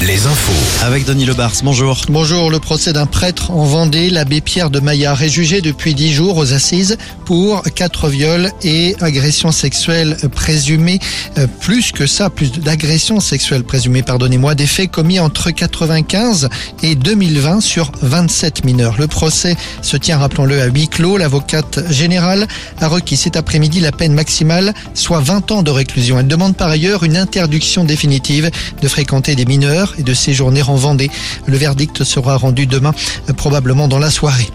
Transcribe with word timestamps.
Les 0.00 0.26
infos. 0.26 0.86
Avec 0.86 1.04
Denis 1.04 1.26
Lebars, 1.26 1.52
bonjour. 1.62 2.02
Bonjour, 2.08 2.50
le 2.50 2.58
procès 2.58 2.92
d'un 2.92 3.06
prêtre 3.06 3.50
en 3.50 3.64
Vendée, 3.64 4.10
l'abbé 4.10 4.40
Pierre 4.40 4.70
de 4.70 4.80
Maillard, 4.80 5.22
est 5.22 5.28
jugé 5.28 5.60
depuis 5.60 5.94
dix 5.94 6.12
jours 6.12 6.36
aux 6.38 6.52
assises 6.52 6.96
pour 7.26 7.62
quatre 7.74 8.08
viols 8.08 8.50
et 8.62 8.96
agressions 9.00 9.52
sexuelles 9.52 10.16
présumées. 10.32 11.00
Euh, 11.36 11.46
plus 11.60 11.92
que 11.92 12.06
ça, 12.06 12.30
plus 12.30 12.52
d'agressions 12.52 13.20
sexuelles 13.20 13.64
présumées, 13.64 14.02
pardonnez-moi, 14.02 14.54
des 14.54 14.66
faits 14.66 14.90
commis 14.90 15.20
entre 15.20 15.50
95 15.50 16.48
et 16.82 16.94
2020 16.94 17.60
sur 17.60 17.92
27 18.00 18.64
mineurs. 18.64 18.96
Le 18.98 19.06
procès 19.06 19.56
se 19.82 19.96
tient, 19.96 20.18
rappelons-le, 20.18 20.62
à 20.62 20.66
huis 20.66 20.88
clos. 20.88 21.18
L'avocate 21.18 21.80
générale 21.90 22.46
a 22.80 22.88
requis 22.88 23.16
cet 23.16 23.36
après-midi 23.36 23.80
la 23.80 23.92
peine 23.92 24.14
maximale, 24.14 24.74
soit 24.94 25.20
20 25.20 25.50
ans 25.50 25.62
de 25.62 25.70
réclusion. 25.70 26.18
Elle 26.18 26.28
demande 26.28 26.56
par 26.56 26.68
ailleurs 26.68 27.04
une 27.04 27.16
interdiction 27.16 27.84
définitive 27.84 28.50
de 28.80 28.88
fréquenter 28.88 29.34
des 29.34 29.44
mineurs 29.44 29.67
et 29.98 30.02
de 30.02 30.14
séjourner 30.14 30.62
en 30.62 30.76
Vendée. 30.76 31.10
Le 31.46 31.56
verdict 31.56 32.04
sera 32.04 32.36
rendu 32.36 32.66
demain, 32.66 32.92
euh, 33.28 33.32
probablement 33.32 33.88
dans 33.88 33.98
la 33.98 34.10
soirée. 34.10 34.48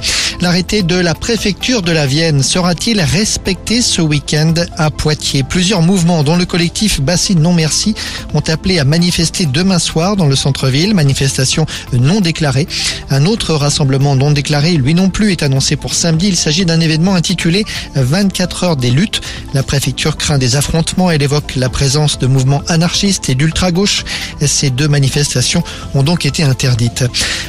L'arrêté 0.44 0.84
de 0.84 0.98
la 0.98 1.16
préfecture 1.16 1.82
de 1.82 1.94
la 1.94 2.06
Vienne 2.06 2.44
sera-t-il 2.44 3.00
respecté 3.00 3.82
ce 3.82 4.02
week-end 4.02 4.54
à 4.78 4.92
Poitiers? 4.92 5.42
Plusieurs 5.42 5.82
mouvements, 5.82 6.22
dont 6.22 6.36
le 6.36 6.44
collectif 6.44 7.00
Bassine 7.00 7.40
Non 7.40 7.54
Merci, 7.54 7.96
ont 8.34 8.44
appelé 8.46 8.78
à 8.78 8.84
manifester 8.84 9.46
demain 9.46 9.80
soir 9.80 10.18
dans 10.18 10.26
le 10.26 10.36
centre-ville. 10.36 10.94
Manifestation 10.94 11.66
non 11.94 12.20
déclarée. 12.20 12.68
Un 13.10 13.26
autre 13.26 13.54
rassemblement 13.54 14.18
non 14.18 14.32
déclaré, 14.32 14.74
lui 14.74 14.94
non 14.94 15.10
plus, 15.10 15.32
est 15.32 15.44
annoncé 15.44 15.78
pour 15.78 15.94
samedi. 15.94 16.28
Il 16.28 16.36
s'agit 16.36 16.66
d'un 16.66 16.82
événement 16.82 17.16
intitulé 17.16 17.64
24 17.96 18.64
heures 18.66 18.76
des 18.76 18.92
luttes. 18.92 19.22
La 19.54 19.64
préfecture 19.64 20.18
craint 20.18 20.40
des 20.40 20.58
affrontements. 20.58 21.10
Elle 21.10 21.24
évoque 21.24 21.56
la 21.56 21.70
présence 21.70 22.20
de 22.20 22.28
mouvements 22.28 22.64
anarchistes 22.68 23.30
et 23.30 23.36
d'ultra-gauche. 23.36 24.04
Ces 24.46 24.72
deux 24.72 24.90
manifestations 24.90 25.64
ont 25.94 26.04
donc 26.04 26.26
été 26.26 26.44
interdites. 26.44 27.06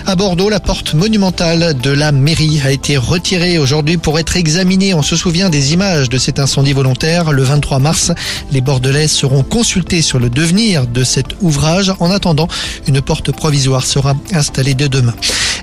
À 0.07 0.15
Bordeaux, 0.15 0.49
la 0.49 0.61
porte 0.61 0.95
monumentale 0.95 1.77
de 1.77 1.91
la 1.91 2.13
mairie 2.13 2.61
a 2.65 2.71
été 2.71 2.84
retirée 2.93 3.59
aujourd'hui 3.59 3.97
pour 3.97 4.19
être 4.19 4.37
examinée. 4.37 4.95
On 4.95 5.03
se 5.03 5.17
souvient 5.17 5.49
des 5.49 5.73
images 5.73 6.09
de 6.09 6.19
cet 6.19 6.39
incendie 6.39 6.75
volontaire. 6.75 7.33
Le 7.33 7.43
23 7.43 7.79
mars, 7.79 8.13
les 8.53 8.61
Bordelais 8.61 9.09
seront 9.09 9.43
consultés 9.43 10.03
sur 10.03 10.19
le 10.19 10.29
devenir 10.29 10.87
de 10.87 11.03
cet 11.03 11.29
ouvrage. 11.41 11.93
En 11.99 12.11
attendant, 12.11 12.49
une 12.87 13.01
porte 13.01 13.33
provisoire 13.33 13.87
sera 13.87 14.15
installée 14.33 14.75
dès 14.75 14.89
demain. 14.89 15.15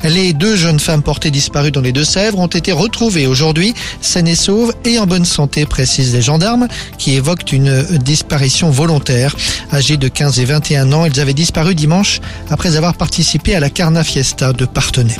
Les 0.03 0.33
deux 0.33 0.55
jeunes 0.55 0.79
femmes 0.79 1.03
portées 1.03 1.29
disparues 1.29 1.71
dans 1.71 1.81
les 1.81 1.91
Deux-Sèvres 1.91 2.39
ont 2.39 2.47
été 2.47 2.71
retrouvées 2.71 3.27
aujourd'hui, 3.27 3.75
saines 4.01 4.27
et 4.27 4.35
sauves 4.35 4.73
et 4.83 4.97
en 4.97 5.05
bonne 5.05 5.25
santé, 5.25 5.67
précisent 5.67 6.13
les 6.13 6.23
gendarmes, 6.23 6.67
qui 6.97 7.13
évoquent 7.13 7.51
une 7.51 7.83
disparition 7.99 8.71
volontaire. 8.71 9.35
Âgées 9.71 9.97
de 9.97 10.07
15 10.07 10.39
et 10.39 10.45
21 10.45 10.91
ans, 10.91 11.05
elles 11.05 11.19
avaient 11.19 11.35
disparu 11.35 11.75
dimanche 11.75 12.19
après 12.49 12.77
avoir 12.77 12.95
participé 12.95 13.55
à 13.55 13.59
la 13.59 13.69
Carna 13.69 14.03
Fiesta 14.03 14.53
de 14.53 14.65
Partenay. 14.65 15.15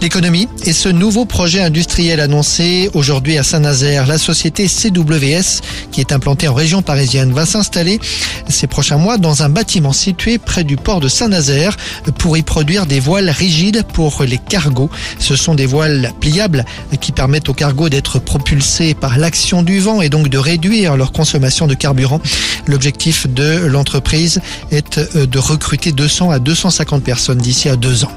L'économie 0.00 0.48
et 0.64 0.72
ce 0.72 0.88
nouveau 0.88 1.24
projet 1.24 1.62
industriel 1.62 2.20
annoncé 2.20 2.90
aujourd'hui 2.92 3.38
à 3.38 3.42
Saint-Nazaire. 3.42 4.06
La 4.06 4.18
société 4.18 4.66
CWS, 4.68 5.62
qui 5.92 6.00
est 6.00 6.12
implantée 6.12 6.48
en 6.48 6.54
région 6.54 6.82
parisienne, 6.82 7.32
va 7.32 7.46
s'installer 7.46 8.00
ces 8.48 8.66
prochains 8.66 8.98
mois 8.98 9.16
dans 9.16 9.42
un 9.42 9.48
bâtiment 9.48 9.92
situé 9.92 10.38
près 10.38 10.64
du 10.64 10.76
port 10.76 11.00
de 11.00 11.08
Saint-Nazaire 11.08 11.76
pour 12.18 12.36
y 12.36 12.42
produire 12.42 12.86
des 12.86 13.00
voiles 13.00 13.30
rigides 13.30 13.82
pour 13.94 14.13
les 14.22 14.38
cargos. 14.38 14.90
Ce 15.18 15.34
sont 15.34 15.56
des 15.56 15.66
voiles 15.66 16.12
pliables 16.20 16.64
qui 17.00 17.10
permettent 17.10 17.48
aux 17.48 17.54
cargos 17.54 17.88
d'être 17.88 18.20
propulsés 18.20 18.94
par 18.94 19.18
l'action 19.18 19.62
du 19.62 19.80
vent 19.80 20.00
et 20.00 20.08
donc 20.08 20.28
de 20.28 20.38
réduire 20.38 20.96
leur 20.96 21.10
consommation 21.10 21.66
de 21.66 21.74
carburant. 21.74 22.20
L'objectif 22.68 23.26
de 23.26 23.66
l'entreprise 23.66 24.40
est 24.70 25.00
de 25.16 25.38
recruter 25.38 25.90
200 25.90 26.30
à 26.30 26.38
250 26.38 27.02
personnes 27.02 27.38
d'ici 27.38 27.68
à 27.68 27.74
deux 27.74 28.04
ans. 28.04 28.12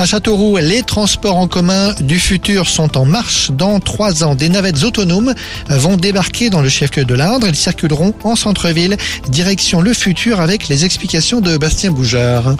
À 0.00 0.06
Châteauroux, 0.06 0.58
les 0.58 0.84
transports 0.84 1.36
en 1.36 1.48
commun 1.48 1.92
du 2.00 2.20
futur 2.20 2.68
sont 2.68 2.96
en 2.96 3.04
marche. 3.04 3.50
Dans 3.50 3.80
trois 3.80 4.22
ans, 4.22 4.36
des 4.36 4.48
navettes 4.48 4.84
autonomes 4.84 5.34
vont 5.68 5.96
débarquer 5.96 6.50
dans 6.50 6.60
le 6.60 6.68
chef-lieu 6.68 7.04
de 7.04 7.14
l'Indre. 7.14 7.48
Ils 7.48 7.56
circuleront 7.56 8.14
en 8.22 8.36
centre-ville, 8.36 8.96
direction 9.28 9.80
le 9.80 9.92
futur 9.92 10.40
avec 10.40 10.68
les 10.68 10.84
explications 10.84 11.40
de 11.40 11.56
Bastien 11.56 11.90
Boujard. 11.90 12.54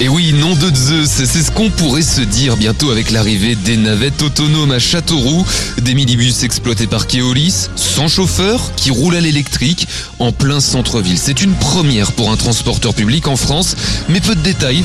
Et 0.00 0.08
oui, 0.08 0.32
nom 0.32 0.56
de 0.56 0.74
Zeus, 0.74 1.08
c'est 1.08 1.26
ce 1.26 1.50
qu'on 1.52 1.70
pourrait 1.70 2.02
se 2.02 2.20
dire 2.20 2.56
bientôt 2.56 2.90
avec 2.90 3.12
l'arrivée 3.12 3.54
des 3.54 3.76
navettes 3.76 4.20
autonomes 4.22 4.72
à 4.72 4.80
Châteauroux, 4.80 5.46
des 5.80 5.94
minibus 5.94 6.42
exploités 6.42 6.88
par 6.88 7.06
Keolis, 7.06 7.68
sans 7.76 8.08
chauffeur, 8.08 8.72
qui 8.74 8.90
roulent 8.90 9.16
à 9.16 9.20
l'électrique, 9.20 9.86
en 10.18 10.32
plein 10.32 10.58
centre-ville. 10.58 11.18
C'est 11.18 11.42
une 11.42 11.54
première 11.54 12.10
pour 12.12 12.32
un 12.32 12.36
transporteur 12.36 12.94
public 12.94 13.28
en 13.28 13.36
France, 13.36 13.76
mais 14.08 14.20
peu 14.20 14.34
de 14.34 14.40
détails 14.40 14.82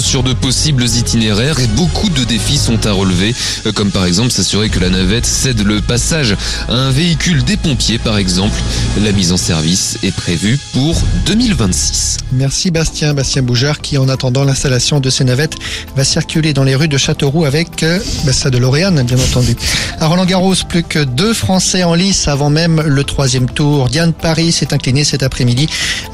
sur 0.00 0.22
de 0.22 0.32
possibles 0.32 0.84
itinéraires 0.84 1.60
et 1.60 1.66
beaucoup 1.66 2.08
de 2.08 2.24
défis 2.24 2.56
sont 2.56 2.86
à 2.86 2.92
relever, 2.92 3.34
euh, 3.66 3.72
comme 3.72 3.90
par 3.90 4.06
exemple 4.06 4.30
s'assurer 4.30 4.70
que 4.70 4.78
la 4.78 4.88
navette 4.88 5.26
cède 5.26 5.62
le 5.62 5.82
passage 5.82 6.36
à 6.68 6.72
un 6.72 6.90
véhicule 6.90 7.44
des 7.44 7.58
pompiers 7.58 7.98
par 7.98 8.16
exemple. 8.16 8.56
La 9.02 9.12
mise 9.12 9.30
en 9.30 9.36
service 9.36 9.98
est 10.02 10.14
prévue 10.14 10.58
pour 10.72 10.96
2026. 11.26 12.18
Merci 12.32 12.70
Bastien, 12.70 13.12
Bastien 13.12 13.42
Boujard 13.42 13.80
qui 13.80 13.98
en 13.98 14.08
attendant 14.08 14.44
l'installation 14.44 15.00
de 15.00 15.10
ces 15.10 15.24
navettes 15.24 15.56
va 15.96 16.04
circuler 16.04 16.54
dans 16.54 16.64
les 16.64 16.74
rues 16.74 16.88
de 16.88 16.96
Châteauroux 16.96 17.44
avec 17.44 17.82
euh, 17.82 17.98
bah, 18.24 18.32
ça 18.32 18.48
de 18.48 18.56
Lauréane 18.56 19.02
bien 19.02 19.18
entendu. 19.18 19.54
À 20.00 20.06
Roland 20.06 20.24
Garros, 20.26 20.54
plus 20.66 20.82
que 20.82 21.00
deux 21.00 21.34
Français 21.34 21.84
en 21.84 21.94
lice 21.94 22.26
avant 22.26 22.48
même 22.48 22.80
le 22.80 23.04
troisième 23.04 23.50
tour. 23.50 23.88
Diane 23.88 24.14
Paris 24.14 24.52
s'est 24.52 24.72
inclinée 24.72 25.04
cet 25.04 25.22
après-midi 25.22 25.68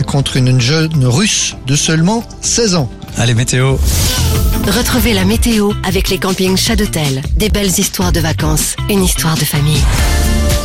contre 0.07 0.39
une 0.39 0.61
jeune 0.61 1.07
russe 1.07 1.55
de 1.69 1.77
seulement 1.77 2.25
16 2.41 2.75
ans. 2.75 2.91
Allez, 3.17 3.35
météo. 3.35 3.77
Retrouvez 4.67 5.15
la 5.15 5.25
météo 5.25 5.71
avec 5.85 6.09
les 6.09 6.19
campings 6.19 6.57
Chadotel. 6.57 7.23
Des 7.37 7.49
belles 7.49 7.79
histoires 7.79 8.13
de 8.13 8.21
vacances, 8.21 8.75
une 8.91 9.05
histoire 9.05 9.37
de 9.37 9.45
famille. 9.45 9.83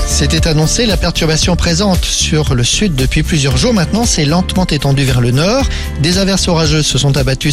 C'était 0.07 0.47
annoncé, 0.47 0.85
la 0.87 0.97
perturbation 0.97 1.55
présente 1.55 2.03
sur 2.03 2.55
le 2.55 2.63
sud 2.63 2.95
depuis 2.95 3.21
plusieurs 3.21 3.55
jours 3.55 3.73
maintenant 3.73 4.05
s'est 4.05 4.25
lentement 4.25 4.65
étendue 4.65 5.03
vers 5.03 5.21
le 5.21 5.31
nord. 5.31 5.63
Des 6.01 6.17
averses 6.17 6.47
orageuses 6.47 6.87
se 6.87 6.97
sont 6.97 7.15
abattues 7.15 7.51